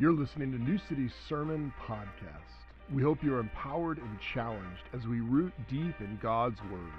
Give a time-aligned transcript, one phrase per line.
[0.00, 2.54] You're listening to New City's Sermon Podcast.
[2.94, 6.92] We hope you're empowered and challenged as we root deep in God's Word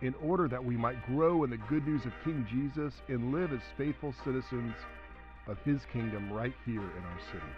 [0.00, 3.52] in order that we might grow in the good news of King Jesus and live
[3.52, 4.74] as faithful citizens
[5.46, 7.52] of His kingdom right here in our city.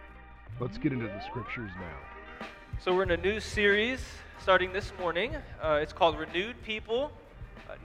[0.61, 2.47] Let's get into the scriptures now.
[2.79, 4.05] So, we're in a new series
[4.39, 5.35] starting this morning.
[5.63, 7.11] Uh, it's called Renewed People,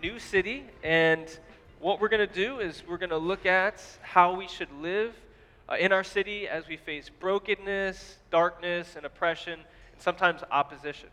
[0.03, 0.65] New City.
[0.83, 1.29] And
[1.79, 5.15] what we're going to do is we're going to look at how we should live
[5.69, 9.53] uh, in our city as we face brokenness, darkness, and oppression,
[9.93, 11.09] and sometimes opposition.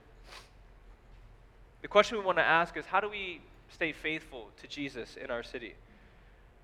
[1.83, 5.31] The question we want to ask is how do we stay faithful to Jesus in
[5.31, 5.75] our city?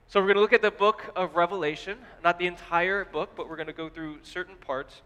[0.09, 3.49] So, we're going to look at the book of Revelation, not the entire book, but
[3.49, 5.01] we're going to go through certain parts.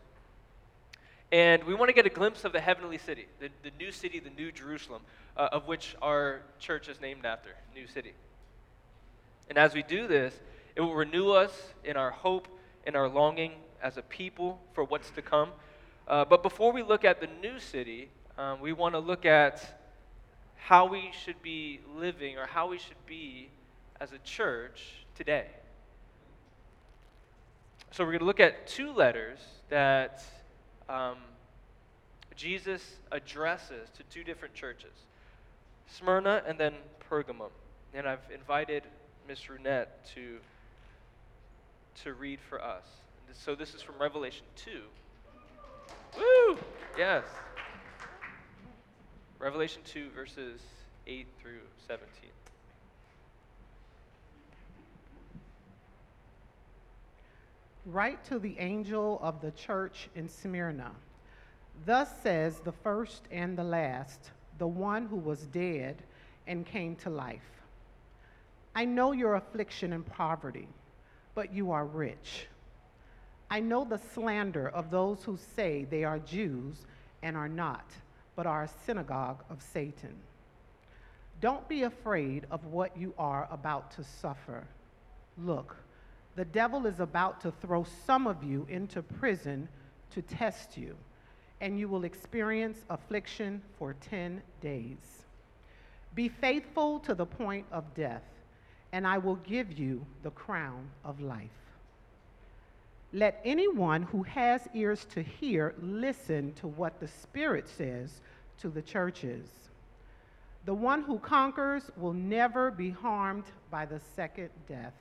[1.32, 4.20] And we want to get a glimpse of the heavenly city, the, the new city,
[4.20, 5.02] the new Jerusalem,
[5.36, 8.12] uh, of which our church is named after, New City.
[9.48, 10.34] And as we do this,
[10.76, 11.52] it will renew us
[11.84, 12.48] in our hope
[12.86, 15.50] and our longing as a people for what's to come.
[16.08, 19.80] Uh, but before we look at the new city, um, we want to look at
[20.56, 23.48] how we should be living or how we should be
[24.00, 25.46] as a church today.
[27.90, 30.22] So we're going to look at two letters that
[30.88, 31.16] um,
[32.36, 34.92] Jesus addresses to two different churches
[35.88, 36.74] Smyrna and then
[37.08, 37.50] Pergamum.
[37.94, 38.82] And I've invited
[39.26, 40.38] Miss Runette to,
[42.04, 42.84] to read for us.
[43.32, 44.70] So this is from Revelation 2.
[46.18, 46.58] Woo!
[46.96, 47.24] Yes.
[49.38, 50.60] Revelation 2, verses
[51.06, 52.30] 8 through 17.
[57.86, 60.90] Write to the angel of the church in Smyrna.
[61.84, 66.02] Thus says the first and the last, the one who was dead
[66.46, 67.62] and came to life.
[68.74, 70.68] I know your affliction and poverty,
[71.36, 72.48] but you are rich.
[73.48, 76.86] I know the slander of those who say they are Jews
[77.22, 77.84] and are not,
[78.34, 80.16] but are a synagogue of Satan.
[81.40, 84.64] Don't be afraid of what you are about to suffer.
[85.38, 85.76] Look,
[86.34, 89.68] the devil is about to throw some of you into prison
[90.12, 90.96] to test you,
[91.60, 95.24] and you will experience affliction for 10 days.
[96.14, 98.24] Be faithful to the point of death,
[98.96, 101.50] and I will give you the crown of life.
[103.12, 108.22] Let anyone who has ears to hear listen to what the Spirit says
[108.60, 109.44] to the churches.
[110.64, 114.94] The one who conquers will never be harmed by the second death.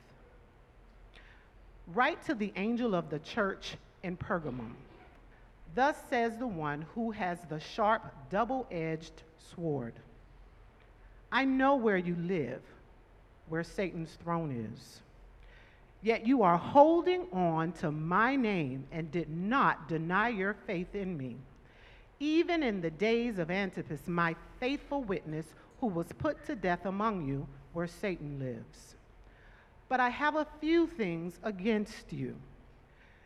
[1.86, 4.74] Write to the angel of the church in Pergamum.
[5.74, 9.22] Thus says the one who has the sharp, double edged
[9.54, 9.94] sword
[11.30, 12.62] I know where you live,
[13.48, 15.00] where Satan's throne is.
[16.02, 21.16] Yet you are holding on to my name and did not deny your faith in
[21.16, 21.36] me.
[22.20, 25.46] Even in the days of Antipas, my faithful witness,
[25.80, 28.94] who was put to death among you, where Satan lives.
[29.88, 32.36] But I have a few things against you.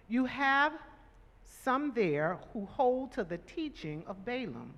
[0.09, 0.73] You have
[1.63, 4.75] some there who hold to the teaching of Balaam,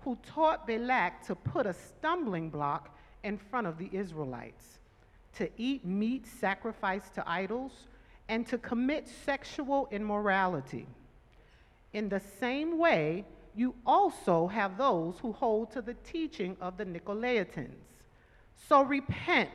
[0.00, 2.96] who taught Balak to put a stumbling block
[3.28, 4.78] in front of the Israelites,
[5.36, 7.72] to eat meat sacrificed to idols,
[8.28, 10.86] and to commit sexual immorality.
[11.92, 13.24] In the same way,
[13.54, 17.84] you also have those who hold to the teaching of the Nicolaitans.
[18.68, 19.50] So repent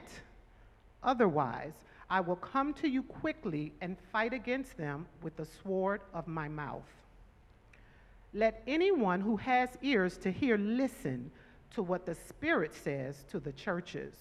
[1.03, 1.73] Otherwise,
[2.09, 6.47] I will come to you quickly and fight against them with the sword of my
[6.47, 6.89] mouth.
[8.33, 11.29] Let anyone who has ears to hear listen
[11.73, 14.13] to what the Spirit says to the churches.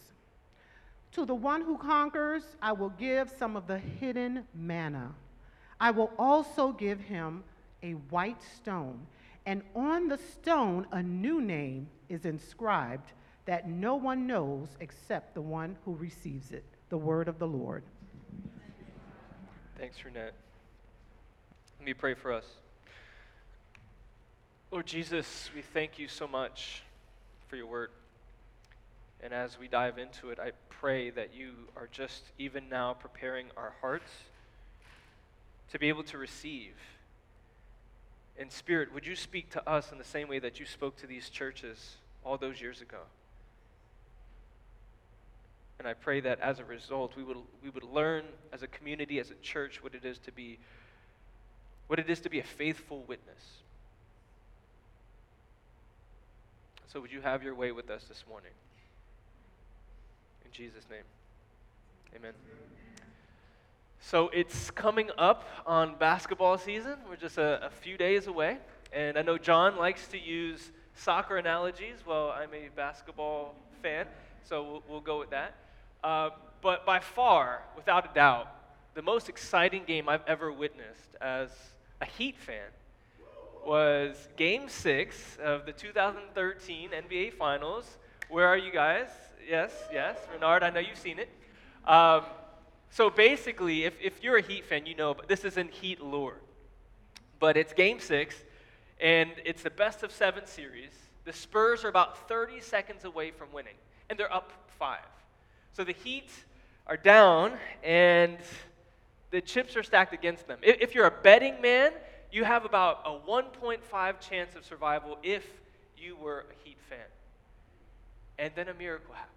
[1.13, 5.15] To the one who conquers, I will give some of the hidden manna.
[5.79, 7.45] I will also give him
[7.83, 9.07] a white stone,
[9.45, 13.13] and on the stone a new name is inscribed
[13.45, 16.65] that no one knows except the one who receives it.
[16.89, 17.83] The word of the Lord.
[19.79, 20.33] Thanks, Renette.
[21.79, 22.45] Let me pray for us.
[24.71, 26.83] Lord Jesus, we thank you so much
[27.53, 27.91] for your word.
[29.23, 33.49] And as we dive into it, I pray that you are just even now preparing
[33.59, 34.11] our hearts
[35.71, 36.73] to be able to receive.
[38.39, 41.07] In spirit, would you speak to us in the same way that you spoke to
[41.07, 43.01] these churches all those years ago?
[45.79, 49.21] And I pray that as a result, we would, we would learn as a community,
[49.21, 50.59] as a church, what it is to be
[51.87, 53.62] what it is to be a faithful witness.
[56.93, 58.51] So would you have your way with us this morning?
[60.45, 61.05] In Jesus' name.
[62.15, 62.33] Amen.
[63.99, 66.97] So it's coming up on basketball season.
[67.09, 68.59] We're just a, a, few days away.
[68.93, 71.97] And I know John likes to use soccer analogies.
[72.07, 74.05] Well, I'm a basketball fan,
[74.45, 75.55] so we'll, we'll go with that.
[76.05, 76.29] Uh,
[76.61, 78.49] but by far, without a doubt,
[78.93, 81.49] the most exciting game I've ever witnessed as
[82.03, 82.69] a Heat fan
[83.67, 87.99] was Game 6 of the 2013 NBA Finals.
[88.29, 89.09] Where are you guys?
[89.49, 90.17] Yes, yes.
[90.33, 91.29] Renard, I know you've seen it.
[91.87, 92.23] Um,
[92.91, 96.37] so basically, if, if you're a Heat fan, you know, but this isn't Heat lore.
[97.39, 98.37] But it's game six,
[99.01, 100.93] and it's the best of seven series.
[101.25, 103.75] The Spurs are about 30 seconds away from winning,
[104.11, 104.99] and they're up five.
[105.73, 106.31] So the Heat
[106.87, 108.39] are down, and
[109.31, 110.59] the chips are stacked against them.
[110.63, 111.93] If, if you're a betting man,
[112.33, 115.45] you have about a 1.5 chance of survival if
[115.99, 116.99] you were a Heat fan.
[118.39, 119.37] And then a miracle happens.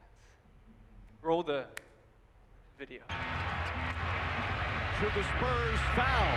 [1.21, 1.65] Roll the
[2.80, 3.01] video.
[5.00, 6.31] Should the Spurs foul?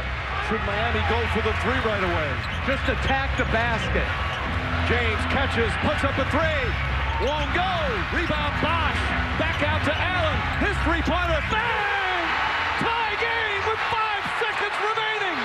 [0.51, 2.31] Should Miami go for the three right away?
[2.67, 4.09] Just attack the basket.
[4.91, 6.65] James catches, puts up a three.
[7.23, 7.75] Won't go.
[8.11, 8.99] Rebound Bosh.
[9.39, 10.39] Back out to Allen.
[10.59, 11.43] His three-pointer.
[11.55, 12.27] Bang!
[12.83, 15.39] Tie game with five seconds remaining.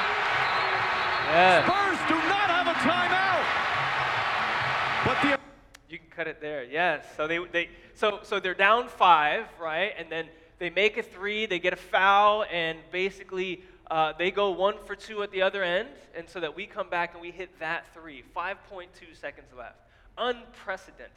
[1.33, 1.65] Yeah.
[1.65, 3.41] Spurs do not have a timeout.
[5.03, 5.39] But the
[5.91, 6.63] you can cut it there.
[6.63, 7.05] Yes.
[7.17, 9.93] So they, they so so they're down five, right?
[9.97, 10.27] And then
[10.59, 14.95] they make a three, they get a foul, and basically uh, they go one for
[14.95, 17.91] two at the other end, and so that we come back and we hit that
[17.95, 18.23] three.
[18.35, 18.85] 5.2
[19.19, 19.77] seconds left.
[20.19, 21.09] Unprecedented.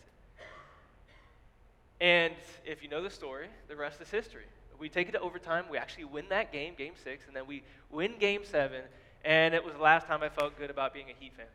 [2.00, 2.32] And
[2.64, 4.44] if you know the story, the rest is history.
[4.78, 7.62] We take it to overtime, we actually win that game, game six, and then we
[7.90, 8.82] win game seven,
[9.26, 11.46] and it was the last time I felt good about being a Heat fan.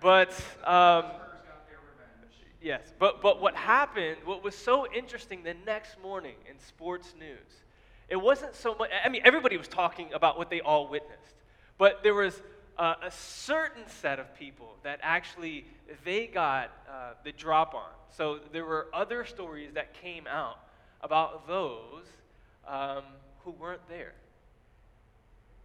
[0.00, 0.32] but
[0.64, 1.06] um,
[2.64, 7.62] Yes, but, but what happened, what was so interesting the next morning in sports news,
[8.08, 11.34] it wasn't so much, I mean, everybody was talking about what they all witnessed,
[11.76, 12.40] but there was
[12.78, 15.66] uh, a certain set of people that actually,
[16.06, 17.90] they got uh, the drop on.
[18.08, 20.58] So there were other stories that came out
[21.02, 22.06] about those
[22.66, 23.02] um,
[23.40, 24.14] who weren't there.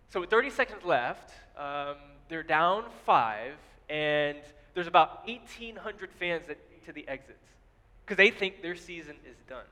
[0.09, 1.95] So with 30 seconds left, um,
[2.29, 3.53] they're down five,
[3.89, 4.38] and
[4.73, 6.57] there's about 1,800 fans that
[6.89, 7.38] to the exits
[8.03, 9.65] because they think their season is done.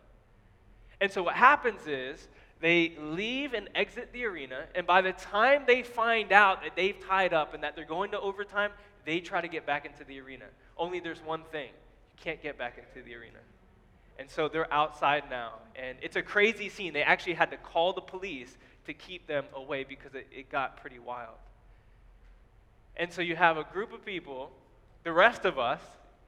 [1.01, 2.27] And so what happens is
[2.59, 6.99] they leave and exit the arena, and by the time they find out that they've
[7.07, 8.71] tied up and that they're going to overtime,
[9.05, 10.45] they try to get back into the arena.
[10.77, 13.39] Only there's one thing you can't get back into the arena.
[14.19, 15.53] And so they're outside now.
[15.75, 16.93] And it's a crazy scene.
[16.93, 18.57] They actually had to call the police
[18.87, 21.35] to keep them away because it, it got pretty wild.
[22.97, 24.51] And so you have a group of people,
[25.03, 25.79] the rest of us,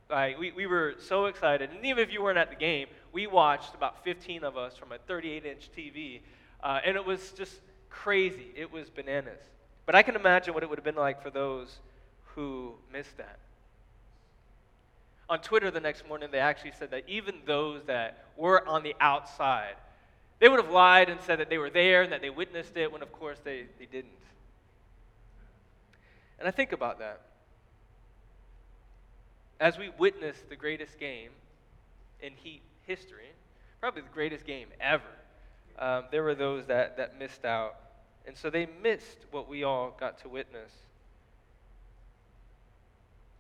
[0.10, 1.70] like, we, we were so excited.
[1.72, 4.92] And even if you weren't at the game, we watched about 15 of us from
[4.92, 6.22] a 38 inch TV.
[6.64, 7.54] Uh, and it was just
[7.90, 8.48] crazy.
[8.56, 9.40] It was bananas.
[9.86, 11.78] But I can imagine what it would have been like for those
[12.36, 13.40] who missed that.
[15.30, 18.96] On Twitter the next morning, they actually said that even those that were on the
[19.00, 19.76] outside,
[20.40, 22.92] they would have lied and said that they were there and that they witnessed it
[22.92, 24.12] when, of course, they, they didn't.
[26.40, 27.22] And I think about that
[29.60, 31.32] as we witness the greatest game
[32.22, 33.32] in Heat history,
[33.80, 35.04] probably the greatest game ever,
[35.78, 37.76] um, there were those that, that missed out.
[38.26, 40.72] And so they missed what we all got to witness.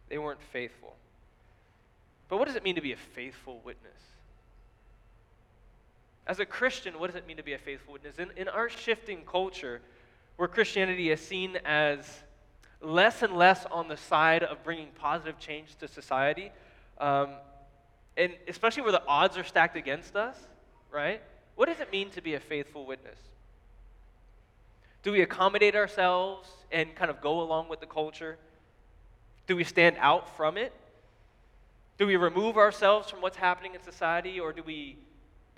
[0.09, 0.95] They weren't faithful.
[2.27, 3.91] But what does it mean to be a faithful witness?
[6.27, 8.19] As a Christian, what does it mean to be a faithful witness?
[8.19, 9.81] In, in our shifting culture,
[10.37, 12.05] where Christianity is seen as
[12.81, 16.51] less and less on the side of bringing positive change to society,
[16.99, 17.29] um,
[18.15, 20.35] and especially where the odds are stacked against us,
[20.91, 21.21] right?
[21.55, 23.17] What does it mean to be a faithful witness?
[25.03, 28.37] Do we accommodate ourselves and kind of go along with the culture?
[29.47, 30.73] Do we stand out from it?
[31.97, 34.97] Do we remove ourselves from what's happening in society, or do we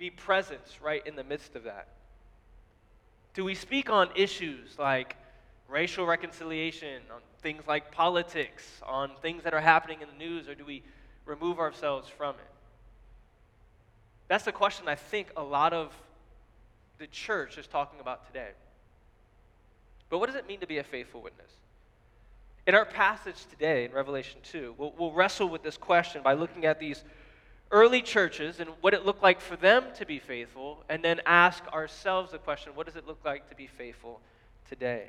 [0.02, 1.86] be present right in the midst of that?
[3.34, 5.14] Do we speak on issues like
[5.68, 10.56] racial reconciliation, on things like politics, on things that are happening in the news, or
[10.56, 10.82] do we
[11.24, 12.50] remove ourselves from it?
[14.26, 15.92] That's the question I think a lot of
[16.98, 18.50] the church is talking about today.
[20.10, 21.52] But what does it mean to be a faithful witness?
[22.66, 26.64] In our passage today in Revelation 2, we'll, we'll wrestle with this question by looking
[26.64, 27.04] at these
[27.72, 31.66] early churches and what it looked like for them to be faithful, and then ask
[31.68, 34.20] ourselves the question what does it look like to be faithful
[34.68, 35.08] today?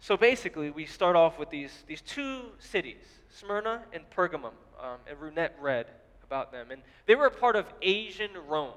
[0.00, 5.18] So basically, we start off with these, these two cities, Smyrna and Pergamum, um, and
[5.18, 5.86] Runette read
[6.24, 6.70] about them.
[6.70, 8.72] And they were a part of Asian Rome.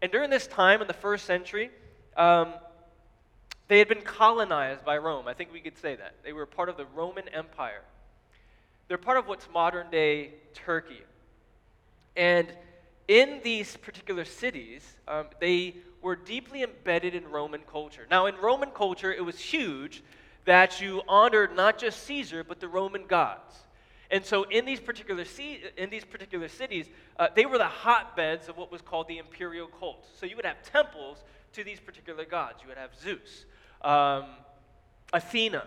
[0.00, 1.70] And during this time in the first century,
[2.16, 2.54] um,
[3.68, 5.26] they had been colonized by Rome.
[5.26, 6.14] I think we could say that.
[6.22, 7.82] They were part of the Roman Empire.
[8.88, 11.02] They're part of what's modern day Turkey.
[12.16, 12.48] And
[13.08, 18.06] in these particular cities, um, they were deeply embedded in Roman culture.
[18.10, 20.02] Now, in Roman culture, it was huge
[20.44, 23.54] that you honored not just Caesar, but the Roman gods.
[24.10, 25.24] And so, in these particular,
[25.76, 26.86] in these particular cities,
[27.18, 30.06] uh, they were the hotbeds of what was called the imperial cult.
[30.18, 31.24] So, you would have temples
[31.54, 32.58] to these particular gods.
[32.62, 33.46] You would have Zeus,
[33.82, 34.26] um,
[35.12, 35.64] Athena,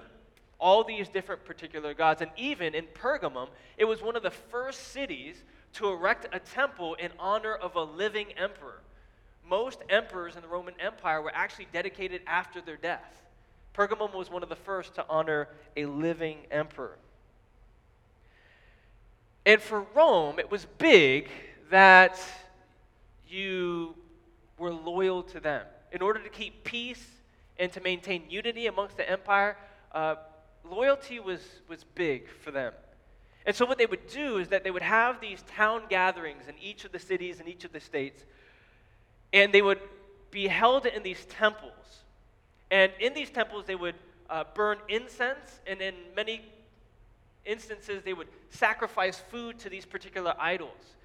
[0.60, 2.22] all these different particular gods.
[2.22, 6.96] And even in Pergamum, it was one of the first cities to erect a temple
[6.96, 8.82] in honor of a living emperor.
[9.48, 13.24] Most emperors in the Roman Empire were actually dedicated after their death.
[13.74, 16.98] Pergamum was one of the first to honor a living emperor.
[19.46, 21.30] And for Rome, it was big
[21.70, 22.20] that
[23.30, 23.96] you
[24.58, 25.66] were loyal to them.
[25.92, 27.06] In order to keep peace
[27.58, 29.56] and to maintain unity amongst the empire,
[29.94, 30.16] uh,
[30.70, 32.74] loyalty was, was big for them.
[33.46, 36.56] And so, what they would do is that they would have these town gatherings in
[36.62, 38.26] each of the cities and each of the states,
[39.32, 39.80] and they would
[40.32, 41.72] be held in these temples.
[42.70, 43.96] And in these temples, they would
[44.30, 46.42] uh, burn incense, and in many
[47.46, 50.97] instances, they would sacrifice food to these particular idols.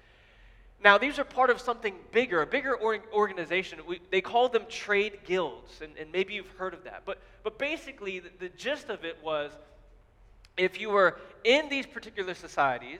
[0.83, 3.79] Now, these are part of something bigger, a bigger or- organization.
[3.87, 7.03] We, they call them trade guilds, and, and, maybe you've heard of that.
[7.05, 9.51] But, but basically, the, the gist of it was
[10.57, 12.99] if you were in these particular societies,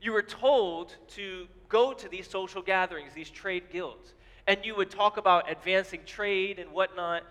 [0.00, 4.14] you were told to go to these social gatherings, these trade guilds,
[4.46, 7.24] and you would talk about advancing trade and whatnot.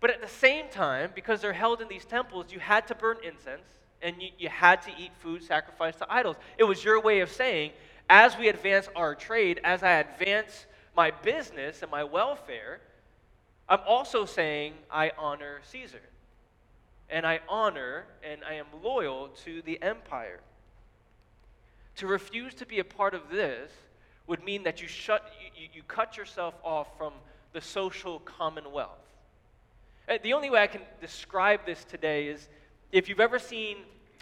[0.00, 3.16] But at the same time, because they're held in these temples, you had to burn
[3.24, 3.66] incense
[4.02, 6.36] and you, you had to eat food sacrificed to idols.
[6.58, 7.72] It was your way of saying,
[8.08, 12.80] as we advance our trade, as I advance my business and my welfare,
[13.68, 16.02] I'm also saying I honor Caesar.
[17.08, 20.40] And I honor and I am loyal to the empire.
[21.96, 23.70] To refuse to be a part of this
[24.26, 27.12] would mean that you, shut, you, you cut yourself off from
[27.52, 28.90] the social commonwealth.
[30.08, 32.48] Uh, the only way I can describe this today is
[32.92, 33.78] if you've ever seen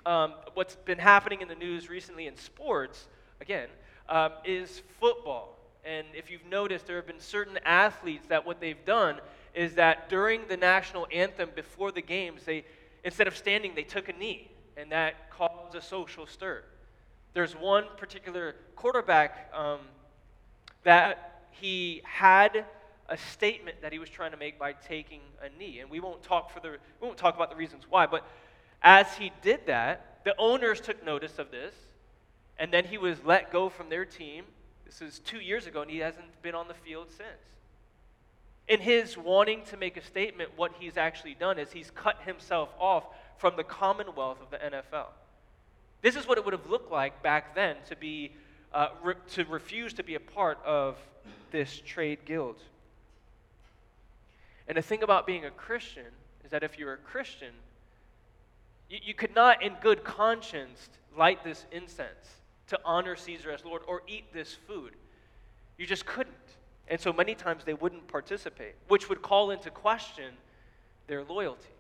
[0.06, 3.08] um, what's been happening in the news recently in sports,
[3.44, 3.68] again,
[4.08, 5.58] um, is football.
[5.84, 9.20] And if you've noticed, there have been certain athletes that what they've done
[9.54, 12.64] is that during the national anthem before the games, they
[13.04, 16.64] instead of standing, they took a knee, and that caused a social stir.
[17.34, 19.80] There's one particular quarterback um,
[20.84, 22.64] that he had
[23.10, 26.22] a statement that he was trying to make by taking a knee, and we won't
[26.22, 28.26] talk for the we won't talk about the reasons why, but
[28.82, 31.74] as he did that, the owners took notice of this,
[32.58, 34.44] and then he was let go from their team.
[34.84, 37.28] This is two years ago, and he hasn't been on the field since.
[38.68, 42.70] In his wanting to make a statement, what he's actually done is he's cut himself
[42.78, 43.04] off
[43.36, 45.08] from the commonwealth of the NFL.
[46.00, 48.32] This is what it would have looked like back then to be
[48.72, 50.96] uh, re- to refuse to be a part of
[51.50, 52.56] this trade guild.
[54.66, 56.06] And the thing about being a Christian
[56.44, 57.52] is that if you're a Christian,
[58.88, 63.82] you, you could not, in good conscience, light this incense to honor Caesar as Lord
[63.86, 64.94] or eat this food.
[65.76, 66.34] You just couldn't.
[66.88, 70.34] And so many times they wouldn't participate, which would call into question
[71.06, 71.72] their loyalty,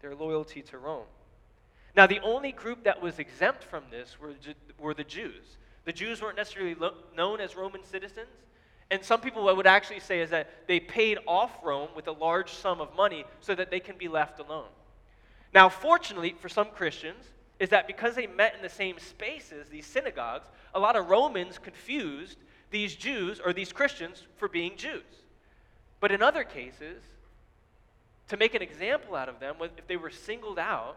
[0.00, 1.06] their loyalty to Rome.
[1.96, 4.34] Now, the only group that was exempt from this were,
[4.78, 5.58] were the Jews.
[5.84, 8.28] The Jews weren't necessarily lo- known as Roman citizens.
[8.90, 12.52] And some people would actually say is that they paid off Rome with a large
[12.52, 14.68] sum of money so that they can be left alone.
[15.52, 17.24] Now, fortunately for some Christians,
[17.58, 21.58] is that because they met in the same spaces, these synagogues, a lot of Romans
[21.58, 22.38] confused
[22.70, 25.02] these Jews or these Christians for being Jews.
[26.00, 27.02] But in other cases,
[28.28, 30.96] to make an example out of them, if they were singled out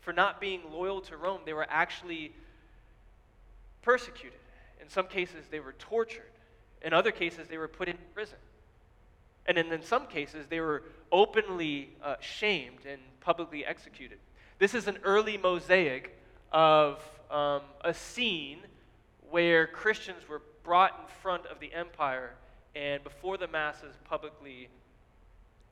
[0.00, 2.32] for not being loyal to Rome, they were actually
[3.82, 4.38] persecuted.
[4.80, 6.30] In some cases, they were tortured.
[6.82, 8.38] In other cases, they were put in prison.
[9.46, 14.18] And in, in some cases, they were openly uh, shamed and publicly executed.
[14.62, 16.16] This is an early mosaic
[16.52, 17.02] of
[17.32, 18.58] um, a scene
[19.28, 22.34] where Christians were brought in front of the empire
[22.76, 24.68] and before the masses publicly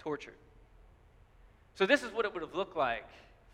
[0.00, 0.34] tortured.
[1.76, 3.06] So, this is what it would have looked like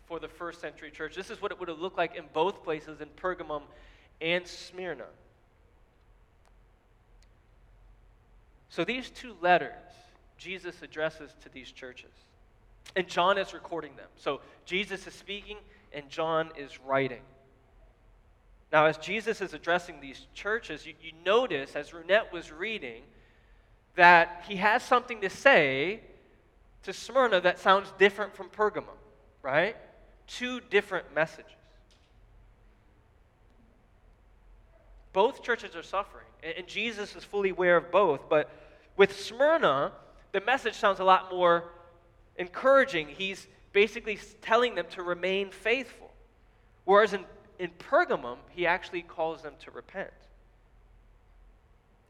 [0.07, 1.13] for the first century church.
[1.13, 3.61] This is what it would have looked like in both places, in Pergamum
[4.19, 5.05] and Smyrna.
[8.69, 9.75] So, these two letters
[10.39, 12.09] Jesus addresses to these churches.
[12.95, 14.07] And John is recording them.
[14.15, 15.57] So, Jesus is speaking,
[15.93, 17.21] and John is writing.
[18.71, 23.03] Now, as Jesus is addressing these churches, you, you notice as Runette was reading
[23.95, 26.01] that he has something to say
[26.83, 28.85] to Smyrna that sounds different from Pergamum,
[29.41, 29.75] right?
[30.27, 31.51] Two different messages.
[35.13, 38.29] Both churches are suffering, and Jesus is fully aware of both.
[38.29, 38.51] But
[38.97, 39.91] with Smyrna,
[40.31, 41.63] the message sounds a lot more
[42.37, 43.07] encouraging.
[43.07, 46.11] He's basically telling them to remain faithful.
[46.85, 47.25] Whereas in,
[47.59, 50.11] in Pergamum, he actually calls them to repent.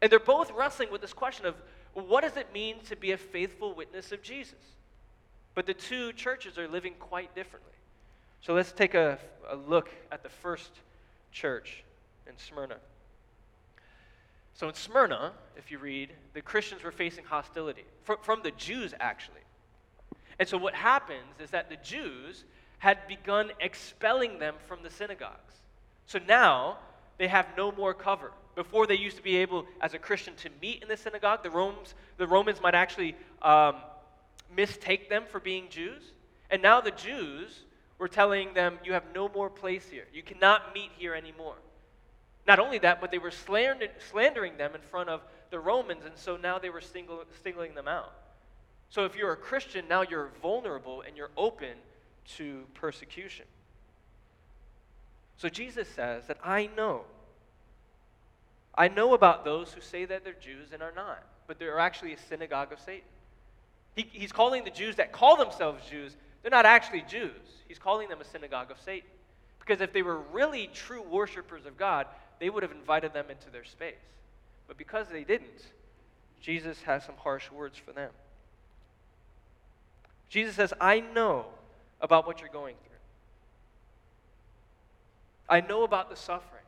[0.02, 1.56] And they're both wrestling with this question of
[1.94, 4.60] what does it mean to be a faithful witness of Jesus?
[5.56, 7.72] But the two churches are living quite differently.
[8.42, 9.18] So let's take a,
[9.50, 10.70] a look at the first
[11.32, 11.84] church
[12.28, 12.78] in Smyrna.
[14.54, 18.94] So in Smyrna, if you read, the Christians were facing hostility from, from the Jews,
[19.00, 19.42] actually.
[20.39, 22.44] And so what happens is that the Jews
[22.79, 25.56] had begun expelling them from the synagogues.
[26.06, 26.77] So now
[27.17, 28.32] they have no more cover.
[28.56, 31.50] Before they used to be able, as a Christian, to meet in the synagogue, the
[31.50, 33.75] Romans, the Romans might actually um,
[34.56, 36.01] mistake them for being Jews.
[36.50, 37.63] And now the Jews
[37.98, 40.06] were telling them, You have no more place here.
[40.13, 41.56] You cannot meet here anymore.
[42.48, 46.17] Not only that, but they were slander- slandering them in front of the Romans, and
[46.17, 48.13] so now they were singling them out.
[48.89, 51.75] So if you're a Christian, now you're vulnerable and you're open
[52.38, 53.46] to persecution.
[55.38, 57.01] So Jesus says that I know.
[58.75, 62.13] I know about those who say that they're Jews and are not, but they're actually
[62.13, 63.08] a synagogue of Satan.
[63.96, 67.32] He, he's calling the Jews that call themselves Jews, they're not actually Jews.
[67.67, 69.10] He's calling them a synagogue of Satan.
[69.60, 72.06] Because if they were really true worshipers of God,
[72.39, 73.96] they would have invited them into their space.
[74.67, 75.65] But because they didn't,
[76.39, 78.12] Jesus has some harsh words for them.
[80.30, 81.46] Jesus says, I know
[82.02, 82.98] about what you're going through.
[85.50, 86.64] I know about the suffering.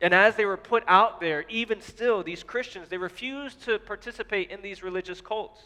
[0.00, 4.50] And as they were put out there, even still, these Christians, they refused to participate
[4.50, 5.60] in these religious cults.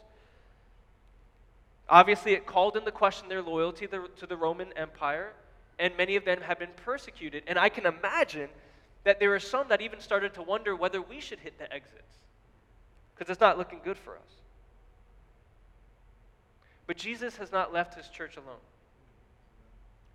[1.89, 5.33] Obviously, it called into question their loyalty to the Roman Empire
[5.79, 7.43] and many of them have been persecuted.
[7.47, 8.49] And I can imagine
[9.05, 12.03] that there are some that even started to wonder whether we should hit the exits
[13.15, 14.46] because it's not looking good for us.
[16.87, 18.61] But Jesus has not left his church alone.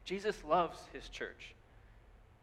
[0.05, 1.53] Jesus loves his church.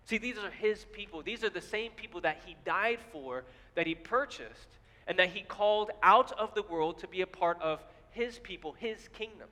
[0.05, 1.23] See, these are his people.
[1.23, 4.69] These are the same people that he died for, that he purchased,
[5.07, 8.75] and that he called out of the world to be a part of his people,
[8.79, 9.49] his kingdom.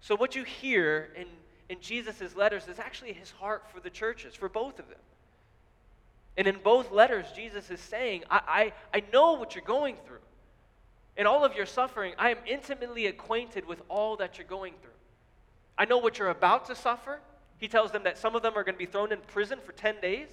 [0.00, 1.26] So, what you hear in,
[1.68, 4.98] in Jesus' letters is actually his heart for the churches, for both of them.
[6.36, 10.18] And in both letters, Jesus is saying, I, I, I know what you're going through.
[11.18, 14.92] In all of your suffering, I am intimately acquainted with all that you're going through.
[15.76, 17.18] I know what you're about to suffer.
[17.58, 19.72] He tells them that some of them are going to be thrown in prison for
[19.72, 20.28] 10 days.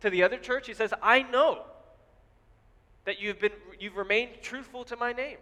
[0.00, 1.62] To the other church, he says, I know
[3.04, 5.36] that you've, been, you've remained truthful to my name.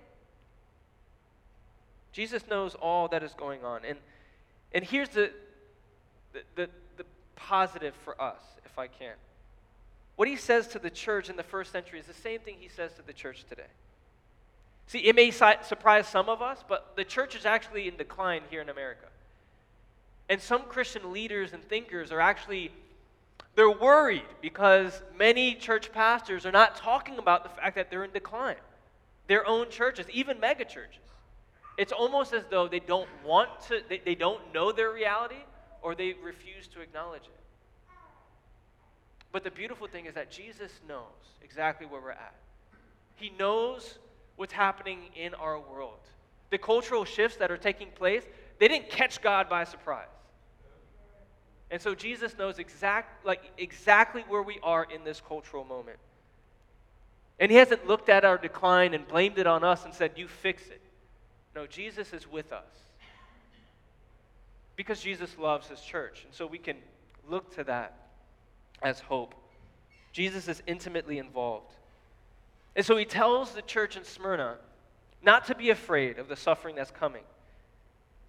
[2.11, 3.85] Jesus knows all that is going on.
[3.85, 3.99] And,
[4.73, 5.31] and here's the,
[6.33, 7.05] the, the, the
[7.37, 9.15] positive for us, if I can.
[10.17, 12.69] What he says to the church in the first century is the same thing he
[12.69, 13.63] says to the church today.
[14.87, 18.61] See, it may surprise some of us, but the church is actually in decline here
[18.61, 19.07] in America.
[20.29, 22.73] And some Christian leaders and thinkers are actually
[23.55, 28.13] they're worried because many church pastors are not talking about the fact that they're in
[28.13, 28.57] decline.
[29.27, 30.99] Their own churches, even megachurches.
[31.77, 35.45] It's almost as though they don't want to, they, they don't know their reality
[35.83, 37.41] or they refuse to acknowledge it.
[39.33, 41.03] But the beautiful thing is that Jesus knows
[41.43, 42.35] exactly where we're at.
[43.17, 43.99] He knows
[44.37, 45.99] what's happening in our world.
[46.51, 48.23] The cultural shifts that are taking place,
[48.59, 50.07] they didn't catch God by surprise.
[51.71, 55.99] And so Jesus knows exact, like, exactly where we are in this cultural moment.
[57.41, 60.29] And he hasn't looked at our decline and blamed it on us and said, You
[60.29, 60.83] fix it.
[61.57, 62.69] No, Jesus is with us.
[64.77, 66.25] Because Jesus loves his church.
[66.25, 66.77] And so we can
[67.29, 67.95] look to that
[68.83, 69.35] as hope.
[70.13, 71.73] Jesus is intimately involved.
[72.75, 74.57] And so he tells the church in Smyrna
[75.23, 77.23] not to be afraid of the suffering that's coming.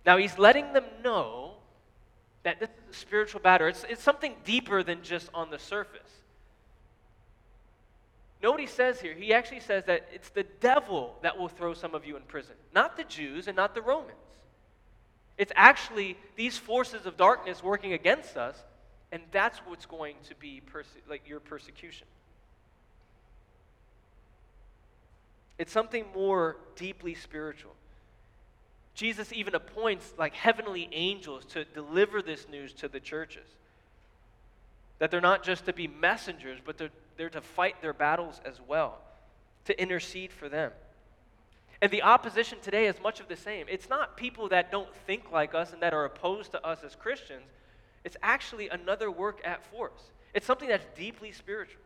[0.05, 1.53] Now he's letting them know
[2.43, 3.67] that this is a spiritual battle.
[3.67, 6.01] It's, it's something deeper than just on the surface.
[8.43, 9.13] Know what he says here?
[9.13, 12.55] He actually says that it's the devil that will throw some of you in prison,
[12.75, 14.17] not the Jews and not the Romans.
[15.37, 18.57] It's actually these forces of darkness working against us,
[19.13, 22.05] and that's what's going to be perse- like your persecution.
[25.57, 27.71] It's something more deeply spiritual.
[28.95, 33.47] Jesus even appoints like heavenly angels to deliver this news to the churches.
[34.99, 38.59] That they're not just to be messengers, but they're, they're to fight their battles as
[38.67, 38.99] well,
[39.65, 40.71] to intercede for them.
[41.81, 43.65] And the opposition today is much of the same.
[43.67, 46.95] It's not people that don't think like us and that are opposed to us as
[46.95, 47.43] Christians.
[48.03, 50.11] It's actually another work at force.
[50.33, 51.81] It's something that's deeply spiritual.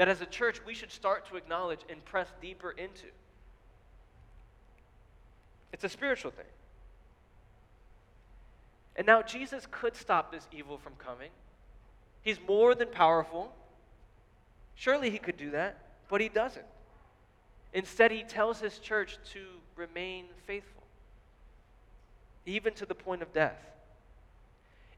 [0.00, 3.04] That as a church, we should start to acknowledge and press deeper into.
[5.74, 6.46] It's a spiritual thing.
[8.96, 11.28] And now Jesus could stop this evil from coming.
[12.22, 13.52] He's more than powerful.
[14.74, 15.76] Surely he could do that,
[16.08, 16.64] but he doesn't.
[17.74, 19.44] Instead, he tells his church to
[19.76, 20.84] remain faithful,
[22.46, 23.60] even to the point of death.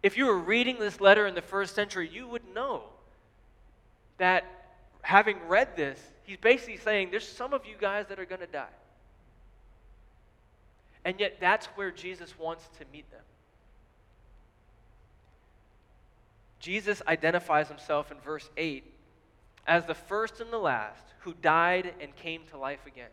[0.01, 2.85] If you were reading this letter in the first century, you would know
[4.19, 4.45] that
[5.03, 8.47] having read this, he's basically saying there's some of you guys that are going to
[8.47, 8.67] die.
[11.05, 13.21] And yet, that's where Jesus wants to meet them.
[16.61, 18.85] Jesus identifies himself in verse 8
[19.67, 23.11] as the first and the last who died and came to life again.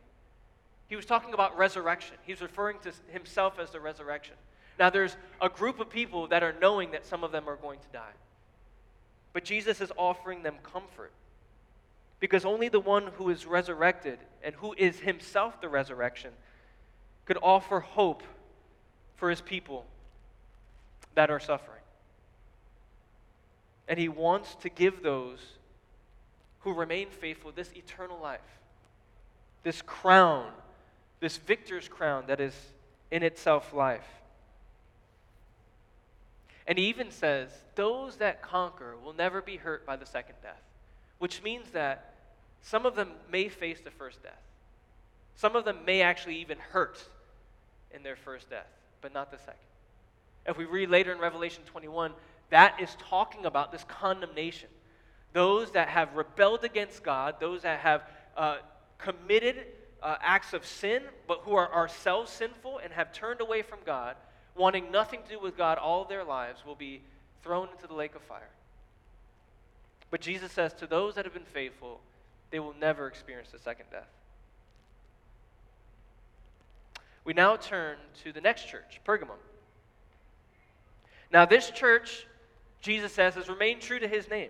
[0.88, 2.16] He was talking about resurrection.
[2.24, 4.36] He's referring to himself as the resurrection.
[4.78, 7.80] Now, there's a group of people that are knowing that some of them are going
[7.80, 8.14] to die.
[9.34, 11.12] But Jesus is offering them comfort
[12.20, 16.32] because only the one who is resurrected and who is himself the resurrection
[17.26, 18.24] could offer hope
[19.16, 19.86] for his people
[21.16, 21.82] that are suffering.
[23.88, 25.40] And he wants to give those
[26.60, 28.40] who remain faithful this eternal life,
[29.64, 30.52] this crown,
[31.20, 32.54] this victor's crown that is
[33.12, 34.08] in itself life.
[36.68, 40.62] And he even says, those that conquer will never be hurt by the second death,
[41.20, 42.14] which means that
[42.62, 44.42] some of them may face the first death.
[45.36, 47.02] Some of them may actually even hurt
[47.92, 48.68] in their first death,
[49.02, 49.56] but not the second.
[50.46, 52.12] If we read later in Revelation 21,
[52.50, 54.70] that is talking about this condemnation.
[55.34, 58.04] Those that have rebelled against God, those that have
[58.36, 58.58] uh,
[58.98, 59.66] committed
[60.02, 64.16] uh, acts of sin, but who are ourselves sinful and have turned away from God,
[64.56, 67.02] wanting nothing to do with God all their lives, will be
[67.44, 68.50] thrown into the lake of fire.
[70.12, 72.00] But Jesus says, to those that have been faithful,
[72.52, 74.08] they will never experience the second death.
[77.24, 79.38] We now turn to the next church, Pergamum.
[81.32, 82.26] Now, this church,
[82.82, 84.50] Jesus says, has remained true to his name.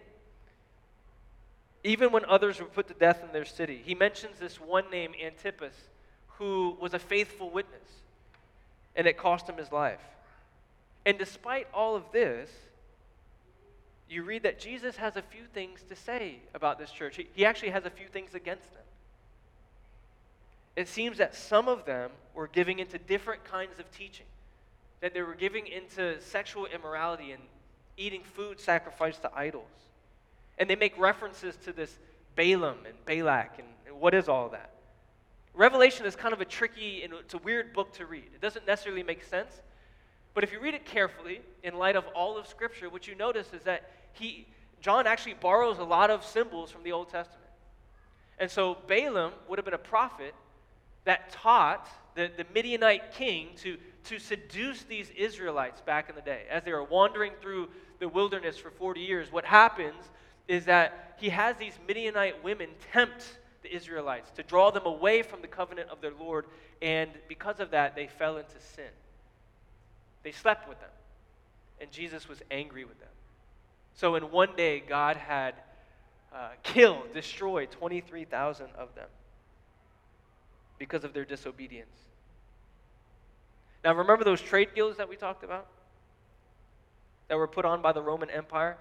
[1.83, 3.81] Even when others were put to death in their city.
[3.83, 5.75] He mentions this one name, Antipas,
[6.37, 7.89] who was a faithful witness,
[8.95, 10.01] and it cost him his life.
[11.05, 12.49] And despite all of this,
[14.09, 17.15] you read that Jesus has a few things to say about this church.
[17.17, 18.83] He, he actually has a few things against them
[20.79, 24.25] it seems that some of them were giving into different kinds of teaching,
[25.01, 27.41] that they were giving into sexual immorality and
[27.97, 29.67] eating food sacrificed to idols.
[30.57, 31.97] And they make references to this
[32.37, 34.71] Balaam and Balak and, and what is all that.
[35.53, 38.29] Revelation is kind of a tricky and it's a weird book to read.
[38.33, 39.51] It doesn't necessarily make sense.
[40.33, 43.51] But if you read it carefully, in light of all of Scripture, what you notice
[43.51, 44.47] is that he,
[44.81, 47.39] John actually borrows a lot of symbols from the Old Testament.
[48.39, 50.33] And so Balaam would have been a prophet
[51.05, 56.43] that taught the, the Midianite king to, to seduce these Israelites back in the day.
[56.49, 57.69] As they were wandering through
[57.99, 60.03] the wilderness for 40 years, what happens
[60.47, 65.41] is that he has these Midianite women tempt the Israelites to draw them away from
[65.41, 66.45] the covenant of their Lord,
[66.81, 68.89] and because of that, they fell into sin.
[70.23, 70.89] They slept with them,
[71.79, 73.09] and Jesus was angry with them.
[73.95, 75.55] So, in one day, God had
[76.33, 79.07] uh, killed, destroyed 23,000 of them
[80.77, 81.89] because of their disobedience.
[83.83, 85.67] Now, remember those trade guilds that we talked about?
[87.27, 88.77] That were put on by the Roman Empire?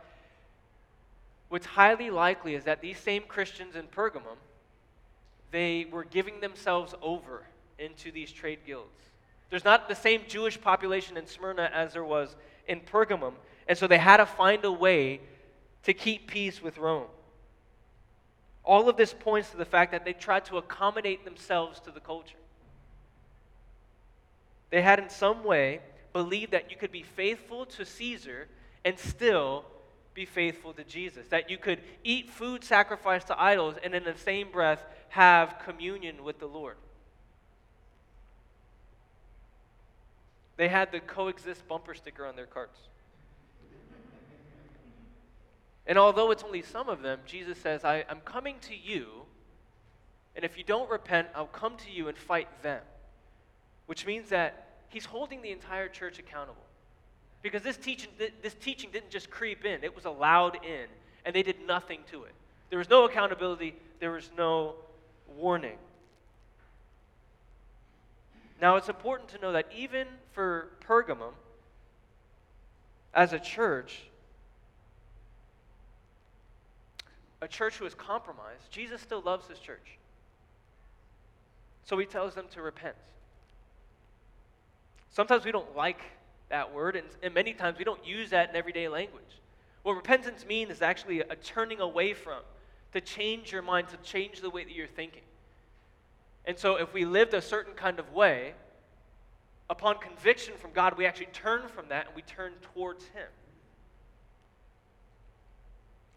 [1.49, 4.37] What's highly likely is that these same Christians in Pergamum,
[5.51, 7.45] they were giving themselves over
[7.79, 8.93] into these trade guilds.
[9.51, 13.33] There's not the same Jewish population in Smyrna as there was in Pergamum,
[13.69, 15.21] and so they had to find a way
[15.85, 17.07] to keep peace with Rome.
[18.65, 22.01] All of this points to the fact that they tried to accommodate themselves to the
[22.01, 22.37] culture.
[24.71, 25.81] They had, in some way,
[26.13, 28.49] believed that you could be faithful to Caesar
[28.85, 29.65] and still
[30.13, 31.29] be faithful to Jesus.
[31.29, 36.25] That you could eat food sacrificed to idols and, in the same breath, have communion
[36.25, 36.77] with the Lord.
[40.57, 42.79] They had the coexist bumper sticker on their carts.
[45.89, 49.07] And although it's only some of them, Jesus says, I, am coming to you,
[50.37, 52.83] and if you don't repent, I'll come to you and fight them.
[53.87, 56.63] Which means that he's holding the entire church accountable.
[57.41, 58.11] Because this teaching,
[58.43, 60.87] this teaching didn't just creep in, it was allowed in,
[61.25, 62.35] and they did nothing to it.
[62.69, 64.75] There was no accountability, there was no
[65.39, 65.79] warning.
[68.61, 71.33] Now, it's important to know that even for Pergamum,
[73.15, 74.03] as a church,
[77.41, 79.99] a church who is compromised, Jesus still loves his church.
[81.85, 82.97] So he tells them to repent.
[85.11, 86.01] Sometimes we don't like
[86.51, 89.23] that word, and, and many times we don't use that in everyday language.
[89.83, 92.41] What repentance means is actually a turning away from,
[92.93, 95.23] to change your mind, to change the way that you're thinking.
[96.45, 98.55] And so if we lived a certain kind of way,
[99.71, 103.29] upon conviction from God, we actually turn from that and we turn towards Him.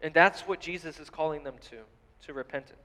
[0.02, 1.76] And that's what Jesus is calling them to,
[2.26, 2.78] to repentance.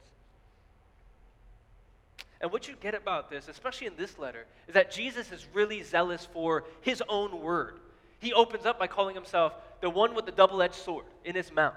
[2.40, 5.82] And what you get about this, especially in this letter, is that Jesus is really
[5.82, 7.80] zealous for his own word.
[8.20, 11.52] He opens up by calling himself the one with the double edged sword in his
[11.52, 11.74] mouth.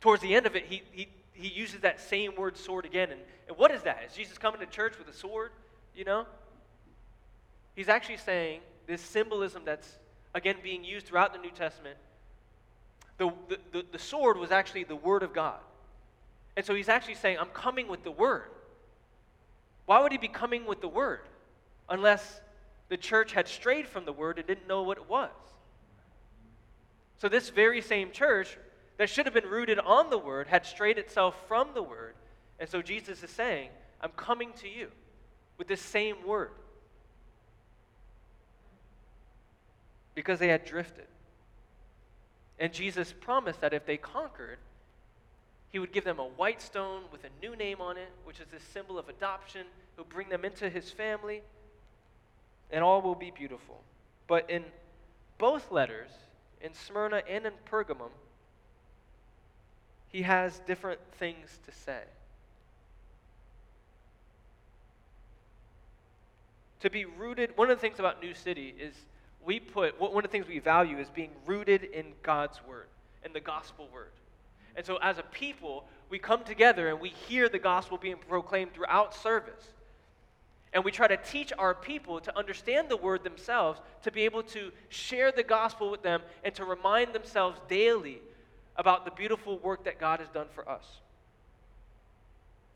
[0.00, 3.10] Towards the end of it, he, he, he uses that same word sword again.
[3.10, 4.02] And, and what is that?
[4.08, 5.52] Is Jesus coming to church with a sword?
[5.94, 6.26] You know?
[7.76, 9.98] He's actually saying this symbolism that's,
[10.34, 11.96] again, being used throughout the New Testament.
[13.16, 13.32] The,
[13.72, 15.60] the, the, sword was actually the word of God.
[16.56, 18.50] And so he's actually saying, I'm coming with the word.
[19.86, 21.20] Why would he be coming with the word
[21.88, 22.40] unless
[22.88, 25.30] the church had strayed from the word and didn't know what it was?
[27.18, 28.58] So, this very same church
[28.98, 32.14] that should have been rooted on the word had strayed itself from the word.
[32.58, 34.88] And so, Jesus is saying, I'm coming to you
[35.56, 36.50] with this same word.
[40.14, 41.06] Because they had drifted.
[42.58, 44.58] And Jesus promised that if they conquered,
[45.72, 48.46] he would give them a white stone with a new name on it, which is
[48.52, 49.66] a symbol of adoption.
[49.96, 51.42] He'll bring them into his family,
[52.70, 53.80] and all will be beautiful.
[54.28, 54.64] But in
[55.38, 56.10] both letters,
[56.60, 58.10] in Smyrna and in Pergamum,
[60.08, 62.02] he has different things to say.
[66.80, 68.94] To be rooted, one of the things about New City is
[69.44, 72.86] we put, one of the things we value is being rooted in God's word,
[73.24, 74.12] in the gospel word.
[74.76, 78.72] And so, as a people, we come together and we hear the gospel being proclaimed
[78.72, 79.68] throughout service.
[80.72, 84.42] And we try to teach our people to understand the word themselves, to be able
[84.44, 88.20] to share the gospel with them, and to remind themselves daily
[88.76, 90.84] about the beautiful work that God has done for us.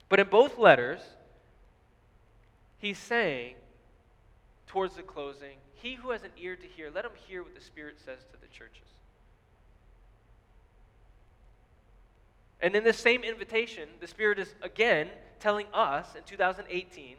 [0.09, 1.00] But in both letters,
[2.78, 3.57] he's saying,
[4.68, 7.61] towards the closing, He who has an ear to hear, let him hear what the
[7.61, 8.88] Spirit says to the churches.
[12.61, 17.17] And in this same invitation, the Spirit is again telling us in 2018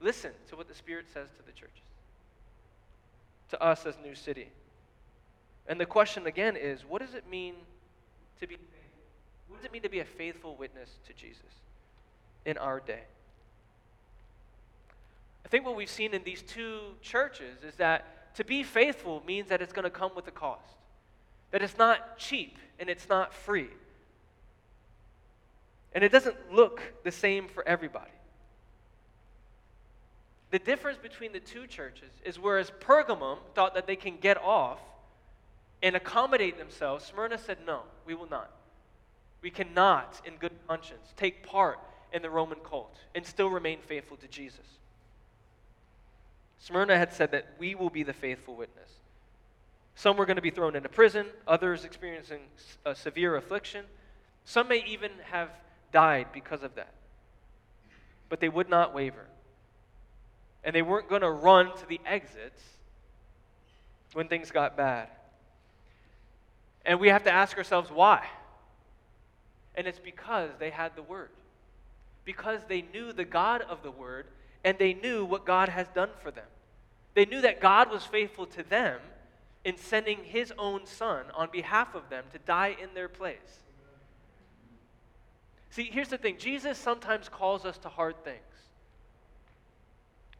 [0.00, 1.82] listen to what the Spirit says to the churches,
[3.50, 4.48] to us as New City.
[5.66, 7.54] And the question again is what does it mean
[8.40, 8.56] to be
[9.48, 11.42] what does it mean to be a faithful witness to Jesus
[12.44, 13.02] in our day?
[15.50, 19.48] I think what we've seen in these two churches is that to be faithful means
[19.48, 20.76] that it's going to come with a cost.
[21.50, 23.66] That it's not cheap and it's not free.
[25.92, 28.12] And it doesn't look the same for everybody.
[30.52, 34.78] The difference between the two churches is whereas Pergamum thought that they can get off
[35.82, 38.52] and accommodate themselves, Smyrna said, no, we will not.
[39.42, 41.80] We cannot, in good conscience, take part
[42.12, 44.78] in the Roman cult and still remain faithful to Jesus.
[46.60, 48.90] Smyrna had said that we will be the faithful witness.
[49.94, 52.40] Some were going to be thrown into prison, others experiencing
[52.84, 53.84] a severe affliction.
[54.44, 55.50] Some may even have
[55.92, 56.92] died because of that.
[58.28, 59.26] But they would not waver.
[60.62, 62.62] And they weren't going to run to the exits
[64.12, 65.08] when things got bad.
[66.84, 68.26] And we have to ask ourselves why.
[69.74, 71.30] And it's because they had the Word.
[72.24, 74.26] Because they knew the God of the Word
[74.64, 76.46] and they knew what God has done for them.
[77.14, 79.00] They knew that God was faithful to them
[79.64, 83.60] in sending His own Son on behalf of them to die in their place.
[85.70, 88.38] See, here's the thing Jesus sometimes calls us to hard things.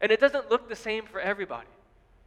[0.01, 1.67] And it doesn't look the same for everybody.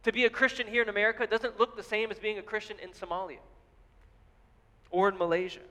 [0.03, 2.77] To be a Christian here in America doesn't look the same as being a Christian
[2.81, 3.39] in Somalia
[4.91, 5.61] or in Malaysia.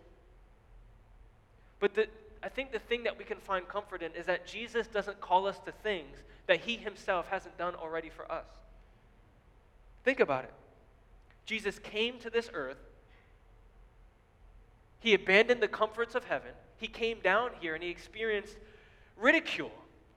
[1.80, 2.08] But the,
[2.44, 5.46] I think the thing that we can find comfort in is that Jesus doesn't call
[5.46, 8.44] us to things that he himself hasn't done already for us.
[10.04, 10.52] Think about it.
[11.46, 12.78] Jesus came to this earth,
[15.00, 18.56] he abandoned the comforts of heaven, he came down here and he experienced
[19.16, 19.72] ridicule,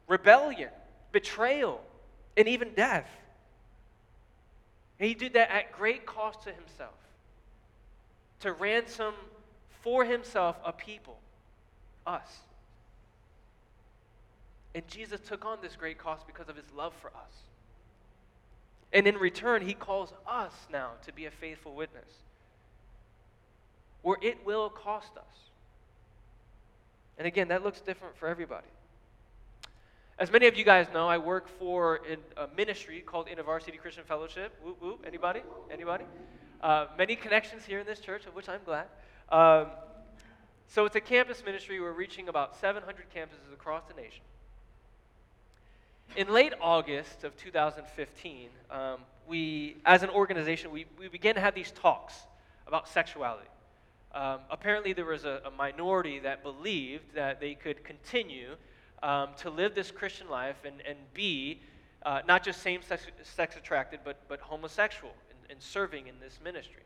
[0.08, 0.70] rebellion,
[1.12, 1.82] betrayal,
[2.36, 3.10] and even death.
[5.00, 6.94] And he did that at great cost to himself
[8.40, 9.13] to ransom
[9.82, 11.18] for himself a people,
[12.08, 12.28] us.
[14.74, 17.34] And Jesus took on this great cost because of his love for us.
[18.93, 22.10] And in return, he calls us now to be a faithful witness,
[24.02, 25.50] where it will cost us.
[27.17, 28.67] And again, that looks different for everybody.
[30.20, 32.00] As many of you guys know, I work for
[32.38, 34.56] a ministry called InterVarsity Christian Fellowship.
[34.63, 35.04] Whoop, whoop.
[35.06, 35.41] Anybody?
[35.72, 36.06] Anybody?
[36.62, 38.86] Uh, many connections here in this church, of which I'm glad.
[39.30, 39.67] Um,
[40.67, 41.80] so it's a campus ministry.
[41.80, 44.21] We're reaching about 700 campuses across the nation.
[46.15, 51.53] In late August of 2015, um, we, as an organization, we, we began to have
[51.53, 52.13] these talks
[52.65, 53.47] about sexuality.
[54.13, 58.56] Um, apparently, there was a, a, minority that believed that they could continue
[59.03, 61.60] um, to live this Christian life and, and be
[62.06, 65.13] uh, not just same sex, sex attracted, but, but homosexual
[65.49, 66.84] and serving in this ministry.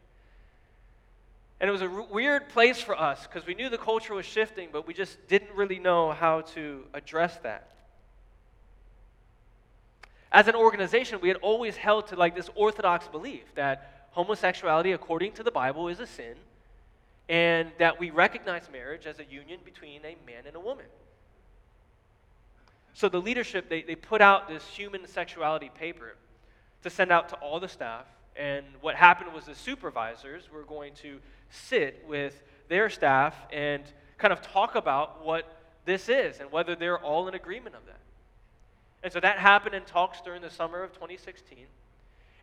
[1.61, 4.25] And it was a r- weird place for us because we knew the culture was
[4.25, 7.67] shifting, but we just didn't really know how to address that.
[10.31, 15.33] As an organization, we had always held to like this orthodox belief that homosexuality, according
[15.33, 16.33] to the Bible, is a sin,
[17.29, 20.87] and that we recognize marriage as a union between a man and a woman.
[22.95, 26.15] So the leadership, they, they put out this human sexuality paper
[26.81, 30.93] to send out to all the staff and what happened was the supervisors were going
[30.95, 31.19] to
[31.51, 33.83] sit with their staff and
[34.17, 35.45] kind of talk about what
[35.85, 37.99] this is and whether they're all in agreement of that.
[39.03, 41.65] And so that happened in talks during the summer of 2016.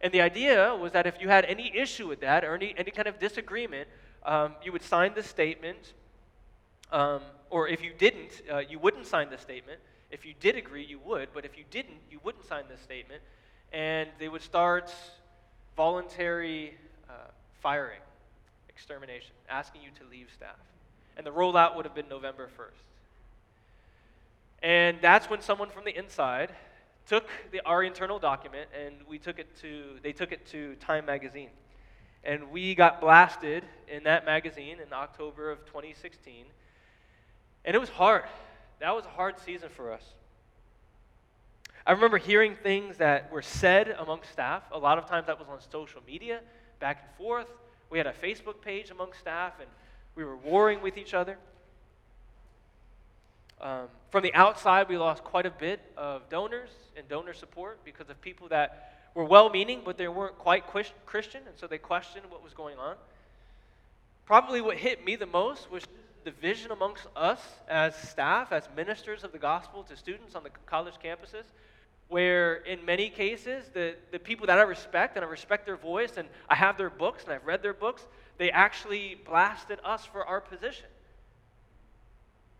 [0.01, 2.91] And the idea was that if you had any issue with that or any, any
[2.91, 3.89] kind of disagreement,
[4.25, 5.95] um, you would sign the statement.
[6.93, 9.81] Um, or if you didn't, uh, you wouldn't sign the statement.
[10.11, 11.29] If you did agree, you would.
[11.33, 13.23] But if you didn't, you wouldn't sign the statement.
[13.73, 14.93] And they would start
[15.77, 16.75] voluntary
[17.09, 17.13] uh,
[17.61, 18.01] firing,
[18.79, 20.57] extermination, asking you to leave staff.
[21.17, 22.85] And the rollout would have been November 1st.
[24.63, 26.55] And that's when someone from the inside
[27.09, 31.07] took the, our internal document and we took it to, they took it to Time
[31.07, 31.49] Magazine.
[32.23, 36.45] And we got blasted in that magazine in October of 2016.
[37.65, 38.25] And it was hard.
[38.79, 40.05] That was a hard season for us.
[41.85, 44.63] I remember hearing things that were said among staff.
[44.71, 46.41] A lot of times that was on social media,
[46.79, 47.49] back and forth.
[47.91, 49.69] We had a Facebook page among staff, and
[50.15, 51.39] we were warring with each other.
[53.61, 58.09] Um, from the outside, we lost quite a bit of donors and donor support because
[58.09, 60.65] of people that were well meaning, but they weren't quite
[61.07, 62.95] Christian, and so they questioned what was going on.
[64.27, 65.85] Probably what hit me the most was
[66.25, 70.95] division amongst us as staff, as ministers of the gospel to students on the college
[71.03, 71.45] campuses
[72.09, 76.17] where in many cases the, the people that I respect and I respect their voice
[76.17, 78.07] and I have their books and I've read their books,
[78.39, 80.87] they actually blasted us for our position.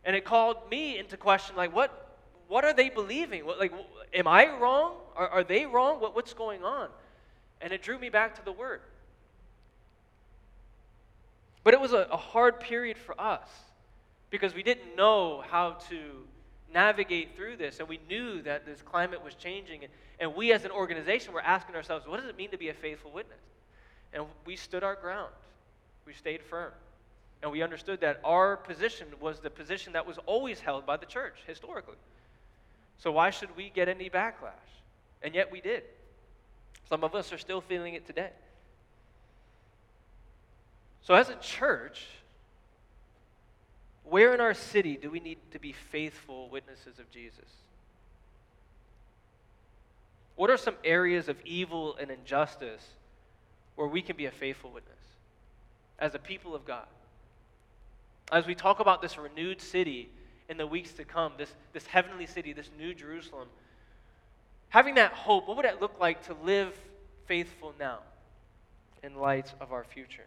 [0.05, 3.45] And it called me into question like, what, what are they believing?
[3.45, 3.73] What, like,
[4.13, 4.95] am I wrong?
[5.17, 6.01] Are, are they wrong?
[6.01, 6.89] What, what's going on?
[7.61, 8.81] And it drew me back to the Word.
[11.65, 13.49] But it was a, a hard period for us
[14.31, 15.99] because we didn't know how to
[16.73, 17.81] navigate through this.
[17.81, 19.85] And we knew that this climate was changing.
[19.85, 22.69] And, and we as an organization were asking ourselves, what does it mean to be
[22.69, 23.39] a faithful witness?
[24.13, 25.33] And we stood our ground,
[26.07, 26.73] we stayed firm.
[27.41, 31.07] And we understood that our position was the position that was always held by the
[31.07, 31.95] church historically.
[32.99, 34.51] So why should we get any backlash?
[35.23, 35.85] And yet we did.
[36.89, 38.31] Some of us are still feeling it today.
[41.03, 42.07] So, as a church,
[44.11, 47.45] where in our city do we need to be faithful witnesses of Jesus?
[50.37, 52.87] What are some areas of evil and injustice
[53.75, 54.95] where we can be a faithful witness
[55.99, 56.87] as a people of God?
[58.31, 60.11] As we talk about this renewed city
[60.49, 63.49] in the weeks to come, this, this heavenly city, this new Jerusalem,
[64.69, 66.73] having that hope, what would it look like to live
[67.27, 67.99] faithful now
[69.03, 70.27] in light of our future?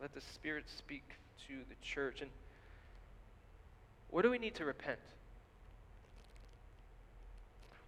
[0.00, 1.04] Let the Spirit speak
[1.48, 2.20] to the church.
[2.20, 2.30] And
[4.10, 4.98] where do we need to repent?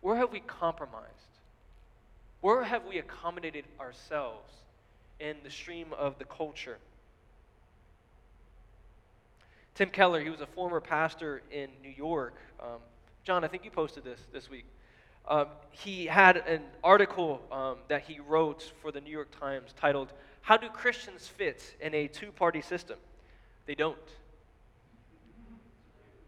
[0.00, 1.06] Where have we compromised?
[2.40, 4.52] Where have we accommodated ourselves
[5.18, 6.78] in the stream of the culture?
[9.74, 12.34] Tim Keller, he was a former pastor in New York.
[12.60, 12.78] Um,
[13.24, 14.64] John, I think you posted this this week.
[15.28, 20.12] Um, he had an article um, that he wrote for the New York Times titled
[20.48, 22.96] how do Christians fit in a two party system?
[23.66, 23.98] They don't.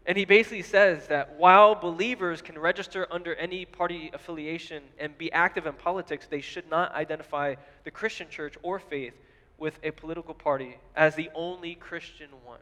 [0.05, 5.31] And he basically says that while believers can register under any party affiliation and be
[5.31, 9.15] active in politics, they should not identify the Christian church or faith
[9.57, 12.59] with a political party as the only Christian one.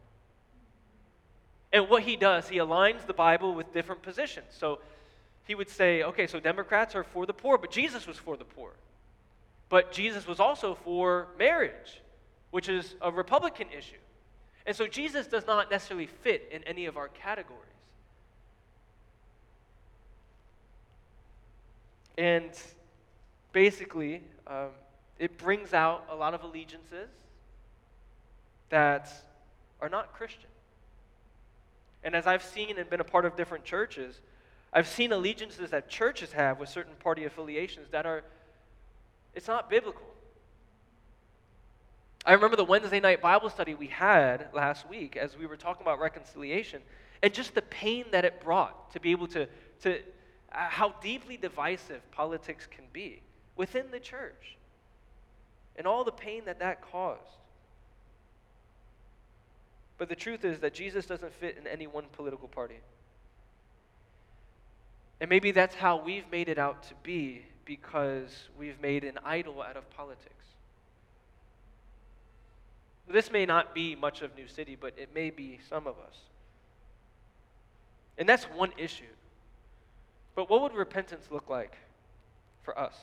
[1.74, 4.46] And what he does, he aligns the Bible with different positions.
[4.58, 4.78] So
[5.46, 8.46] he would say, okay, so Democrats are for the poor, but Jesus was for the
[8.46, 8.70] poor.
[9.70, 12.02] But Jesus was also for marriage,
[12.50, 13.96] which is a Republican issue.
[14.66, 17.64] And so Jesus does not necessarily fit in any of our categories.
[22.18, 22.50] And
[23.52, 24.68] basically, um,
[25.18, 27.08] it brings out a lot of allegiances
[28.68, 29.10] that
[29.80, 30.50] are not Christian.
[32.02, 34.20] And as I've seen and been a part of different churches,
[34.72, 38.22] I've seen allegiances that churches have with certain party affiliations that are,
[39.34, 40.06] it's not biblical.
[42.26, 45.82] I remember the Wednesday night Bible study we had last week as we were talking
[45.82, 46.82] about reconciliation
[47.22, 49.46] and just the pain that it brought to be able to,
[49.82, 50.00] to uh,
[50.52, 53.22] how deeply divisive politics can be
[53.56, 54.56] within the church
[55.76, 57.20] and all the pain that that caused.
[59.96, 62.80] But the truth is that Jesus doesn't fit in any one political party.
[65.20, 69.62] And maybe that's how we've made it out to be because we've made an idol
[69.62, 70.34] out of politics.
[73.08, 76.16] This may not be much of New City, but it may be some of us.
[78.18, 79.04] And that's one issue.
[80.34, 81.76] But what would repentance look like
[82.62, 82.94] for us?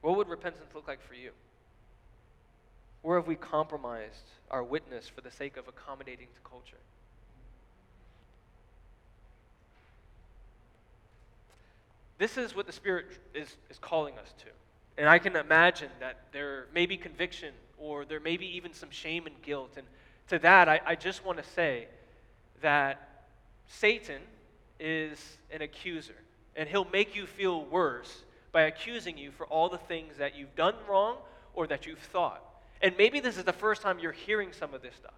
[0.00, 1.30] What would repentance look like for you?
[3.02, 6.76] Where have we compromised our witness for the sake of accommodating to culture?
[12.22, 14.44] This is what the Spirit is, is calling us to.
[14.96, 18.92] And I can imagine that there may be conviction or there may be even some
[18.92, 19.72] shame and guilt.
[19.76, 19.84] And
[20.28, 21.88] to that, I, I just want to say
[22.60, 23.24] that
[23.66, 24.20] Satan
[24.78, 25.18] is
[25.50, 26.14] an accuser,
[26.54, 30.54] and he'll make you feel worse by accusing you for all the things that you've
[30.54, 31.16] done wrong
[31.54, 32.40] or that you've thought.
[32.80, 35.10] And maybe this is the first time you're hearing some of this stuff.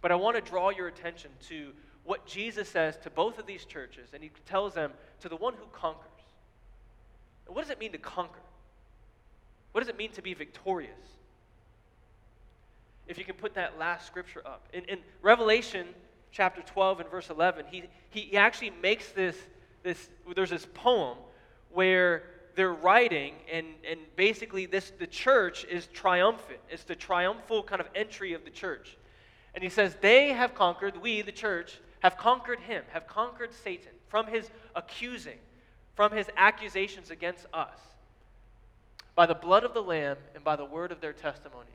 [0.00, 1.72] But I want to draw your attention to
[2.04, 5.54] what Jesus says to both of these churches, and he tells them to the one
[5.54, 6.08] who conquers.
[7.46, 8.40] What does it mean to conquer?
[9.72, 10.90] What does it mean to be victorious?
[13.06, 14.68] If you can put that last scripture up.
[14.72, 15.86] In, in Revelation
[16.30, 19.36] chapter 12 and verse 11, he, he actually makes this,
[19.82, 21.18] this, there's this poem
[21.70, 22.24] where
[22.54, 26.60] they're writing, and, and basically this, the church is triumphant.
[26.70, 28.96] It's the triumphal kind of entry of the church.
[29.54, 33.92] And he says, They have conquered, we, the church, have conquered him, have conquered Satan
[34.08, 35.38] from his accusing,
[35.94, 37.78] from his accusations against us
[39.14, 41.70] by the blood of the Lamb and by the word of their testimony.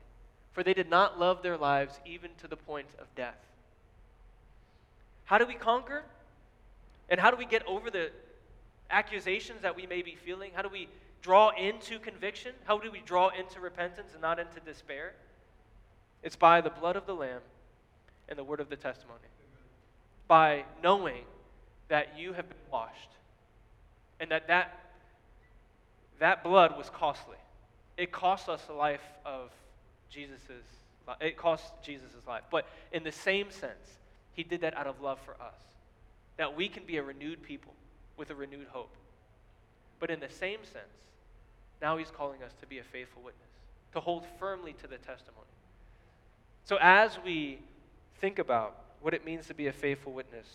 [0.52, 3.38] For they did not love their lives even to the point of death.
[5.24, 6.02] How do we conquer?
[7.08, 8.10] And how do we get over the
[8.90, 10.50] accusations that we may be feeling?
[10.54, 10.88] How do we
[11.22, 12.52] draw into conviction?
[12.64, 15.14] How do we draw into repentance and not into despair?
[16.22, 17.40] It's by the blood of the Lamb
[18.28, 19.20] and the word of the testimony.
[20.28, 21.24] By knowing
[21.88, 23.10] that you have been washed
[24.20, 24.78] and that that
[26.20, 27.36] that blood was costly.
[27.96, 29.50] It cost us the life of
[30.10, 30.64] Jesus's
[31.20, 32.42] it cost Jesus' life.
[32.50, 33.98] But in the same sense,
[34.34, 35.56] he did that out of love for us.
[36.36, 37.72] That we can be a renewed people
[38.16, 38.94] with a renewed hope.
[40.00, 40.84] But in the same sense,
[41.80, 43.48] now he's calling us to be a faithful witness,
[43.94, 45.46] to hold firmly to the testimony.
[46.64, 47.58] So as we
[48.20, 50.46] think about what it means to be a faithful witness,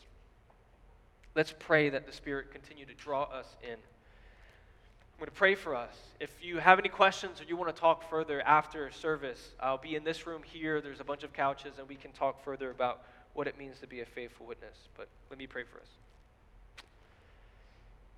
[1.36, 3.74] let's pray that the Spirit continue to draw us in.
[3.74, 5.96] I'm going to pray for us.
[6.20, 9.96] If you have any questions or you want to talk further after service, I'll be
[9.96, 10.82] in this room here.
[10.82, 13.88] There's a bunch of couches, and we can talk further about what it means to
[13.88, 14.76] be a faithful witness.
[14.98, 15.88] But let me pray for us.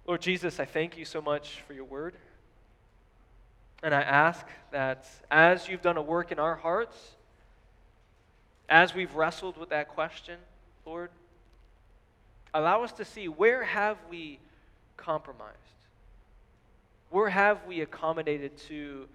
[0.08, 2.16] Lord Jesus, I thank you so much for your word.
[3.84, 6.98] And I ask that as you've done a work in our hearts,
[8.70, 10.40] as we've wrestled with that question,
[10.86, 11.10] Lord,
[12.54, 14.40] allow us to see where have we
[14.98, 15.56] compromised?
[17.10, 19.08] Where have we accommodated to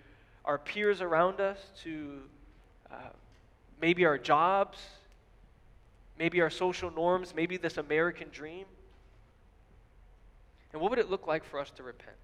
[0.45, 2.21] our peers around us, to
[2.91, 2.95] uh,
[3.81, 4.79] maybe our jobs,
[6.19, 8.67] maybe our social norms, maybe this American dream?
[10.73, 12.17] And what would it look like for us to repent?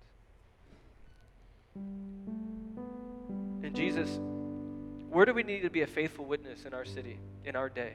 [1.75, 4.21] And Jesus,
[5.17, 7.95] where do we need to be a faithful witness in our city, in our day?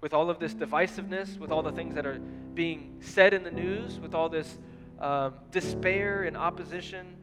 [0.00, 2.18] With all of this divisiveness, with all the things that are
[2.54, 4.56] being said in the news, with all this
[4.98, 7.14] um, despair and opposition.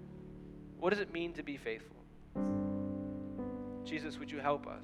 [0.79, 1.97] What does it mean to be faithful?
[3.85, 4.83] Jesus, would you help us?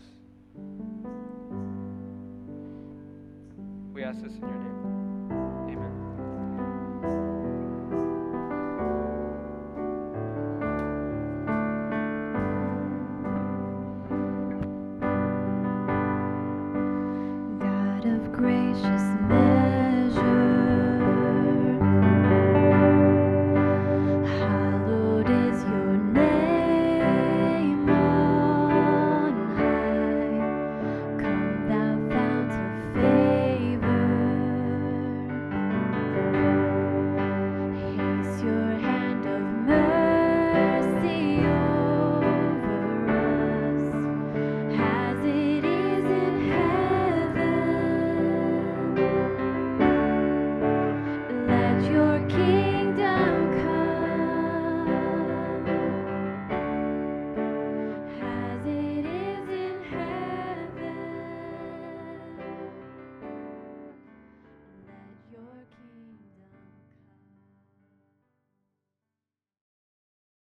[3.94, 5.78] We ask this in your name.
[7.04, 7.29] Amen.